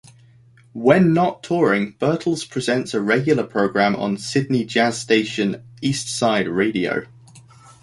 When 0.73 1.13
not 1.13 1.43
touring, 1.43 1.91
Bertles 1.99 2.43
presents 2.43 2.95
a 2.95 3.01
regular 3.01 3.43
program 3.43 3.95
on 3.95 4.17
Sydney 4.17 4.65
jazz 4.65 4.97
station 4.99 5.63
Eastside 5.83 6.47
Radio. 6.51 7.05